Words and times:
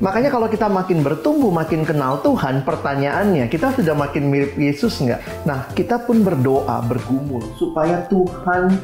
Makanya 0.00 0.32
kalau 0.32 0.48
kita 0.48 0.64
makin 0.64 1.04
bertumbuh, 1.04 1.52
makin 1.52 1.84
kenal 1.84 2.24
Tuhan, 2.24 2.64
pertanyaannya 2.64 3.52
kita 3.52 3.76
sudah 3.76 3.92
makin 3.92 4.32
mirip 4.32 4.56
Yesus 4.56 4.96
nggak? 4.96 5.44
Nah, 5.44 5.68
kita 5.76 6.00
pun 6.08 6.24
berdoa, 6.24 6.80
bergumul 6.88 7.44
supaya 7.60 8.08
Tuhan 8.08 8.80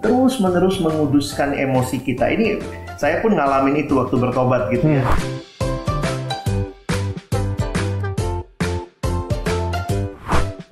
terus 0.00 0.40
menerus 0.40 0.80
menguduskan 0.80 1.52
emosi 1.52 2.00
kita. 2.00 2.32
Ini 2.32 2.64
saya 2.96 3.20
pun 3.20 3.36
ngalamin 3.36 3.84
itu 3.84 4.00
waktu 4.00 4.16
bertobat 4.16 4.72
gitu 4.72 4.88
ya. 4.88 5.04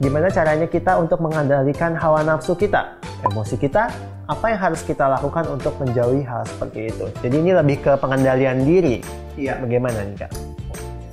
Gimana 0.01 0.33
caranya 0.33 0.65
kita 0.73 0.97
untuk 0.97 1.21
mengendalikan 1.21 1.93
hawa 2.01 2.25
nafsu 2.25 2.57
kita, 2.57 2.97
emosi 3.25 3.57
kita, 3.57 3.89
apa 4.27 4.45
yang 4.51 4.61
harus 4.61 4.83
kita 4.83 5.07
lakukan 5.07 5.47
untuk 5.49 5.79
menjauhi 5.79 6.27
hal 6.27 6.43
seperti 6.45 6.91
itu. 6.91 7.07
Jadi 7.23 7.35
ini 7.39 7.51
lebih 7.55 7.81
ke 7.81 7.93
pengendalian 7.97 8.67
diri. 8.67 9.01
Iya. 9.39 9.63
Bagaimana 9.63 10.03
nih 10.03 10.27
kak? 10.27 10.33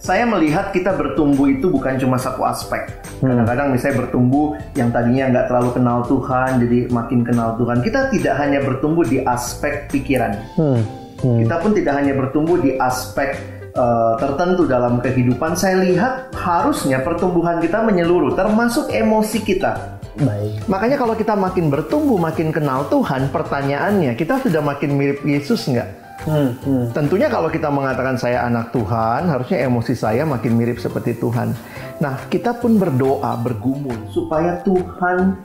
Saya 0.04 0.28
melihat 0.28 0.76
kita 0.76 1.00
bertumbuh 1.00 1.48
itu 1.48 1.72
bukan 1.72 1.96
cuma 1.96 2.20
satu 2.20 2.44
aspek. 2.44 2.92
Kadang-kadang 3.24 3.72
misalnya 3.72 4.04
bertumbuh 4.04 4.60
yang 4.76 4.92
tadinya 4.92 5.32
nggak 5.32 5.46
terlalu 5.48 5.70
kenal 5.80 6.04
Tuhan, 6.04 6.60
jadi 6.60 6.80
makin 6.92 7.24
kenal 7.24 7.56
Tuhan. 7.56 7.80
Kita 7.80 8.12
tidak 8.12 8.36
hanya 8.36 8.60
bertumbuh 8.68 9.08
di 9.08 9.24
aspek 9.24 9.88
pikiran. 9.88 10.36
Hmm. 10.60 10.84
Hmm. 11.24 11.40
Kita 11.40 11.56
pun 11.64 11.72
tidak 11.72 11.96
hanya 11.96 12.20
bertumbuh 12.20 12.60
di 12.60 12.76
aspek 12.76 13.63
uh, 13.78 14.14
tertentu 14.18 14.66
dalam 14.66 15.02
kehidupan. 15.02 15.58
Saya 15.58 15.82
lihat 15.84 16.34
harusnya 16.34 17.02
pertumbuhan 17.02 17.60
kita 17.60 17.82
menyeluruh, 17.86 18.34
termasuk 18.38 18.90
emosi 18.90 19.40
kita. 19.42 20.02
Baik. 20.14 20.70
Makanya 20.70 20.98
kalau 21.02 21.18
kita 21.18 21.34
makin 21.34 21.74
bertumbuh, 21.74 22.22
makin 22.22 22.54
kenal 22.54 22.86
Tuhan, 22.88 23.34
pertanyaannya 23.34 24.14
kita 24.14 24.46
sudah 24.46 24.62
makin 24.62 24.94
mirip 24.94 25.26
Yesus 25.26 25.66
nggak? 25.66 25.90
Hmm. 26.24 26.56
Hmm. 26.64 26.86
Tentunya 26.96 27.28
kalau 27.28 27.52
kita 27.52 27.68
mengatakan 27.68 28.16
saya 28.16 28.46
anak 28.48 28.72
Tuhan, 28.72 29.28
harusnya 29.28 29.66
emosi 29.68 29.94
saya 29.98 30.24
makin 30.24 30.56
mirip 30.56 30.80
seperti 30.80 31.18
Tuhan. 31.20 31.52
Nah, 32.00 32.16
kita 32.32 32.56
pun 32.58 32.80
berdoa, 32.80 33.36
bergumul 33.42 33.96
supaya 34.14 34.62
Tuhan 34.64 35.42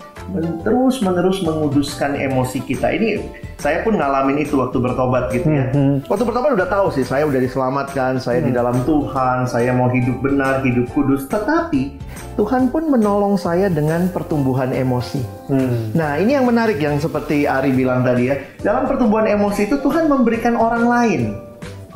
terus 0.63 1.01
menerus 1.01 1.41
menguduskan 1.41 2.15
emosi 2.15 2.61
kita. 2.65 2.93
Ini 2.93 3.23
saya 3.59 3.83
pun 3.83 3.99
ngalamin 3.99 4.45
itu 4.45 4.61
waktu 4.61 4.79
bertobat 4.79 5.35
gitu 5.35 5.49
ya. 5.51 5.67
Hmm. 5.75 5.99
Waktu 6.07 6.25
bertobat 6.29 6.55
udah 6.55 6.69
tahu 6.69 6.87
sih, 6.95 7.03
saya 7.03 7.27
udah 7.27 7.41
diselamatkan, 7.43 8.23
saya 8.23 8.39
di 8.45 8.55
dalam 8.55 8.77
Tuhan, 8.87 9.49
saya 9.49 9.75
mau 9.75 9.91
hidup 9.91 10.21
benar, 10.23 10.63
hidup 10.63 10.87
kudus. 10.95 11.27
Tetapi 11.27 11.99
Tuhan 12.39 12.71
pun 12.71 12.87
menolong 12.87 13.35
saya 13.35 13.67
dengan 13.67 14.07
pertumbuhan 14.15 14.71
emosi. 14.71 15.51
Hmm. 15.51 15.91
Nah, 15.97 16.21
ini 16.23 16.39
yang 16.39 16.47
menarik 16.47 16.79
yang 16.79 17.01
seperti 17.03 17.51
Ari 17.51 17.75
bilang 17.75 18.07
tadi 18.07 18.31
ya. 18.31 18.37
Dalam 18.63 18.87
pertumbuhan 18.87 19.27
emosi 19.27 19.67
itu 19.67 19.77
Tuhan 19.83 20.07
memberikan 20.07 20.55
orang 20.55 20.85
lain. 20.87 21.23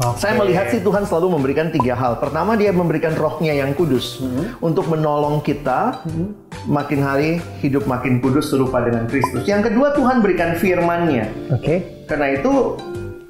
Oke. 0.03 0.25
Saya 0.25 0.34
melihat 0.41 0.72
sih 0.72 0.80
Tuhan 0.80 1.05
selalu 1.05 1.38
memberikan 1.38 1.69
tiga 1.70 1.94
hal. 1.94 2.19
Pertama 2.19 2.56
dia 2.56 2.72
memberikan 2.72 3.12
rohnya 3.14 3.53
yang 3.55 3.77
kudus 3.77 4.25
untuk 4.58 4.88
menolong 4.88 5.44
kita 5.44 6.00
makin 6.67 7.01
hari 7.03 7.31
hidup 7.59 7.87
makin 7.91 8.23
kudus 8.23 8.51
serupa 8.51 8.83
dengan 8.83 9.07
Kristus. 9.11 9.47
Yang 9.47 9.73
kedua 9.73 9.95
Tuhan 9.95 10.23
berikan 10.23 10.55
firman-Nya. 10.59 11.55
Oke. 11.55 12.05
Karena 12.07 12.37
itu 12.37 12.79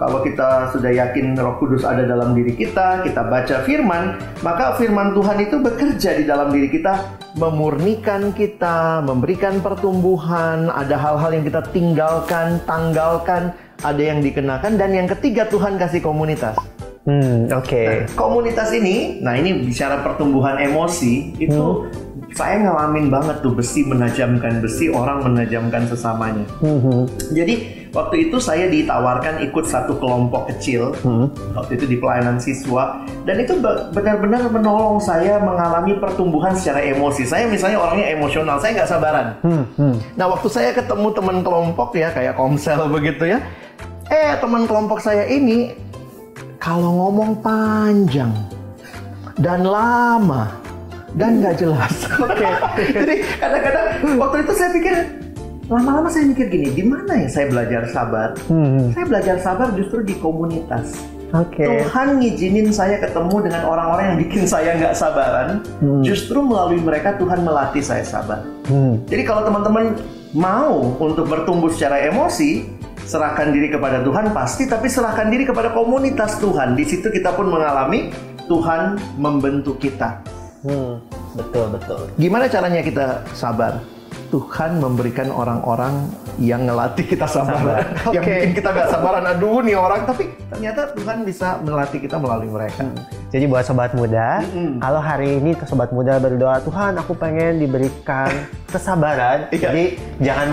kalau 0.02 0.18
kita 0.26 0.74
sudah 0.74 0.90
yakin 0.90 1.38
Roh 1.38 1.62
Kudus 1.62 1.86
ada 1.86 2.02
dalam 2.02 2.34
diri 2.34 2.58
kita, 2.58 3.06
kita 3.06 3.22
baca 3.22 3.62
firman, 3.62 4.18
maka 4.42 4.74
firman 4.74 5.14
Tuhan 5.14 5.38
itu 5.46 5.62
bekerja 5.62 6.18
di 6.18 6.26
dalam 6.26 6.50
diri 6.50 6.66
kita, 6.74 7.22
memurnikan 7.38 8.34
kita, 8.34 8.98
memberikan 9.06 9.62
pertumbuhan, 9.62 10.74
ada 10.74 10.98
hal-hal 10.98 11.38
yang 11.38 11.46
kita 11.46 11.62
tinggalkan, 11.70 12.58
tanggalkan, 12.66 13.54
ada 13.86 14.02
yang 14.02 14.18
dikenakan 14.18 14.74
dan 14.74 14.90
yang 14.90 15.06
ketiga 15.06 15.46
Tuhan 15.46 15.78
kasih 15.78 16.02
komunitas. 16.02 16.58
Hmm. 17.02 17.50
Oke. 17.50 17.82
Nah, 17.82 18.14
komunitas 18.14 18.70
ini, 18.70 19.18
nah 19.18 19.34
ini 19.34 19.58
bicara 19.58 20.06
pertumbuhan 20.06 20.54
emosi 20.62 21.34
itu 21.34 21.90
saya 22.32 22.62
ngalamin 22.62 23.10
banget 23.10 23.42
tuh 23.42 23.52
besi 23.52 23.82
menajamkan 23.84 24.62
besi, 24.62 24.86
orang 24.88 25.26
menajamkan 25.26 25.84
sesamanya. 25.84 26.46
Hmm. 26.62 27.04
Jadi 27.34 27.84
waktu 27.92 28.30
itu 28.30 28.38
saya 28.38 28.70
ditawarkan 28.70 29.42
ikut 29.44 29.68
satu 29.68 29.98
kelompok 29.98 30.48
kecil 30.54 30.94
Hmm. 31.02 31.28
waktu 31.52 31.76
itu 31.76 31.90
di 31.90 31.96
pelayanan 31.98 32.40
siswa 32.40 33.02
dan 33.28 33.36
itu 33.36 33.58
be- 33.60 33.92
benar-benar 33.92 34.48
menolong 34.48 34.96
saya 34.96 35.36
mengalami 35.42 35.98
pertumbuhan 35.98 36.54
secara 36.54 36.86
emosi. 36.86 37.26
Saya 37.26 37.50
misalnya 37.50 37.82
orangnya 37.82 38.14
emosional, 38.14 38.56
saya 38.62 38.78
nggak 38.78 38.90
sabaran. 38.94 39.26
Hmm. 39.42 39.64
Hmm. 39.76 39.96
Nah 40.14 40.30
waktu 40.30 40.48
saya 40.48 40.70
ketemu 40.70 41.10
teman 41.12 41.42
kelompok 41.42 41.98
ya 41.98 42.14
kayak 42.14 42.38
komsel 42.38 42.86
begitu 42.88 43.26
ya, 43.28 43.42
eh 44.08 44.38
teman 44.38 44.64
kelompok 44.64 45.02
saya 45.02 45.26
ini 45.28 45.74
kalau 46.62 46.94
ngomong 46.94 47.42
panjang 47.42 48.30
dan 49.42 49.66
lama 49.66 50.46
dan 51.18 51.42
nggak 51.42 51.58
jelas. 51.58 52.06
Oke. 52.22 52.46
Jadi 52.94 53.14
kadang-kadang 53.42 53.86
waktu 54.14 54.36
itu 54.46 54.52
saya 54.54 54.70
pikir 54.70 54.94
lama-lama 55.66 56.06
saya 56.06 56.30
mikir 56.30 56.46
gini, 56.46 56.70
di 56.70 56.84
mana 56.86 57.18
ya 57.18 57.28
saya 57.28 57.50
belajar 57.50 57.82
sabar? 57.90 58.38
Hmm. 58.46 58.94
Saya 58.94 59.04
belajar 59.10 59.36
sabar 59.42 59.74
justru 59.74 60.06
di 60.06 60.14
komunitas. 60.22 61.02
Oke. 61.34 61.64
Tuhan 61.64 62.22
ngizinin 62.22 62.70
saya 62.70 63.00
ketemu 63.02 63.50
dengan 63.50 63.66
orang-orang 63.66 64.14
yang 64.14 64.18
bikin 64.22 64.44
saya 64.46 64.78
nggak 64.78 64.94
sabaran. 64.94 65.64
Justru 66.06 66.44
melalui 66.44 66.78
mereka 66.78 67.18
Tuhan 67.18 67.42
melatih 67.42 67.82
saya 67.82 68.06
sabar. 68.06 68.46
Hmm. 68.70 69.02
Jadi 69.10 69.22
kalau 69.26 69.42
teman-teman 69.42 69.98
mau 70.36 70.94
untuk 71.00 71.26
bertumbuh 71.26 71.72
secara 71.72 72.04
emosi, 72.04 72.68
serahkan 73.12 73.52
diri 73.52 73.68
kepada 73.68 74.00
Tuhan 74.00 74.32
pasti, 74.32 74.64
tapi 74.64 74.88
serahkan 74.88 75.28
diri 75.28 75.44
kepada 75.44 75.76
komunitas 75.76 76.40
Tuhan. 76.40 76.72
Di 76.72 76.88
situ 76.88 77.12
kita 77.12 77.36
pun 77.36 77.52
mengalami 77.52 78.08
Tuhan 78.48 78.96
membentuk 79.20 79.76
kita. 79.76 80.24
Hmm. 80.64 81.04
Betul 81.36 81.76
betul. 81.76 82.08
Gimana 82.16 82.48
caranya 82.48 82.80
kita 82.80 83.06
sabar? 83.36 83.84
Tuhan 84.32 84.80
memberikan 84.80 85.28
orang-orang 85.28 86.08
yang 86.40 86.64
ngelatih 86.64 87.04
kita 87.04 87.28
sabar, 87.28 87.52
Sabar. 87.52 87.80
yang 88.16 88.24
Oke. 88.24 88.32
bikin 88.32 88.52
kita 88.56 88.68
gak 88.72 88.88
sabaran. 88.88 89.24
Aduh 89.28 89.60
nih 89.60 89.76
orang, 89.76 90.08
tapi 90.08 90.32
ternyata 90.48 90.88
Tuhan 90.96 91.28
bisa 91.28 91.60
melatih 91.60 92.00
kita 92.00 92.16
melalui 92.16 92.48
mereka. 92.48 92.88
Jadi 93.32 93.48
buat 93.48 93.64
sobat 93.64 93.96
muda, 93.96 94.44
Mm-mm. 94.44 94.76
kalau 94.76 95.00
hari 95.00 95.40
ini 95.40 95.56
sobat 95.64 95.88
muda 95.88 96.20
berdoa, 96.20 96.60
Tuhan 96.60 97.00
aku 97.00 97.16
pengen 97.16 97.56
diberikan 97.56 98.28
kesabaran. 98.68 99.48
Iya. 99.52 99.68
Jadi 99.68 99.84
jangan 100.20 100.48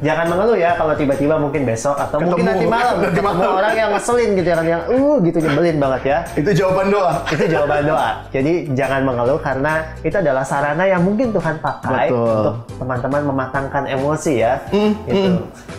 jangan 0.00 0.26
mengeluh 0.26 0.56
ya 0.56 0.74
kalau 0.74 0.92
tiba-tiba 0.92 1.36
mungkin 1.36 1.62
besok 1.62 1.94
atau 1.94 2.18
mungkin 2.18 2.42
Ketemu. 2.42 2.50
nanti 2.50 2.66
malam 2.66 2.96
ketemu 3.06 3.28
malam. 3.28 3.52
orang 3.54 3.74
yang 3.74 3.90
ngeselin 3.92 4.30
gitu 4.34 4.48
kan 4.50 4.66
yang 4.66 4.82
uh 4.88 5.16
gitu 5.20 5.38
nyebelin 5.38 5.76
banget 5.76 6.02
ya. 6.02 6.18
Itu 6.32 6.50
jawaban 6.54 6.86
doa. 6.88 7.12
Itu 7.34 7.44
jawaban 7.46 7.82
doa. 7.84 8.10
Jadi 8.28 8.52
jangan 8.72 9.00
mengeluh 9.02 9.38
karena 9.38 9.72
itu 10.00 10.16
adalah 10.16 10.42
sarana 10.42 10.84
yang 10.84 11.02
mungkin 11.02 11.30
Tuhan 11.30 11.54
pakai 11.58 12.08
Betul. 12.08 12.32
untuk 12.32 12.56
teman-teman 12.78 13.22
mematangkan 13.28 13.84
emosi 13.86 14.32
ya. 14.38 14.54
Mm, 14.72 14.92
Gitu. 15.04 15.30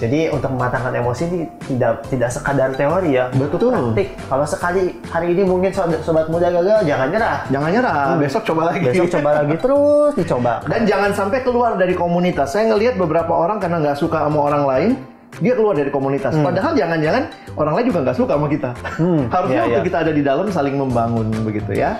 Jadi 0.03 0.27
untuk 0.35 0.51
mematangkan 0.51 0.99
emosi 0.99 1.21
ini 1.31 1.39
tidak 1.63 2.03
tidak 2.11 2.27
sekadar 2.27 2.75
teori 2.75 3.15
ya, 3.15 3.31
Betul. 3.31 3.71
praktik. 3.71 4.19
Kalau 4.27 4.43
sekali 4.43 4.83
hari 5.07 5.31
ini 5.31 5.47
mungkin 5.47 5.71
sobat, 5.71 6.03
sobat 6.03 6.27
muda 6.27 6.51
gagal, 6.51 6.83
jangan 6.83 7.07
nyerah. 7.07 7.39
Jangan 7.47 7.69
nyerah, 7.71 8.03
besok 8.19 8.43
coba 8.51 8.61
lagi. 8.67 8.83
Besok 8.83 9.07
coba 9.15 9.29
lagi 9.39 9.55
terus 9.63 10.11
dicoba. 10.19 10.53
Dan 10.67 10.83
jangan 10.83 11.15
sampai 11.15 11.39
keluar 11.39 11.79
dari 11.79 11.95
komunitas. 11.95 12.51
Saya 12.51 12.75
ngelihat 12.75 12.99
beberapa 12.99 13.31
orang 13.31 13.63
karena 13.63 13.79
nggak 13.79 13.95
suka 13.95 14.27
sama 14.27 14.43
orang 14.43 14.63
lain, 14.67 14.91
dia 15.39 15.53
keluar 15.55 15.71
dari 15.71 15.87
komunitas. 15.87 16.35
Padahal 16.35 16.75
jangan-jangan 16.75 17.23
orang 17.55 17.73
lain 17.79 17.85
juga 17.87 17.99
nggak 18.03 18.17
suka 18.19 18.33
sama 18.35 18.47
kita. 18.51 18.71
Hmm, 18.99 19.23
Harusnya 19.33 19.55
iya, 19.55 19.63
waktu 19.71 19.79
iya. 19.79 19.87
kita 19.87 19.97
ada 20.03 20.11
di 20.11 20.23
dalam 20.27 20.47
saling 20.51 20.75
membangun 20.75 21.31
begitu 21.47 21.71
ya. 21.79 21.95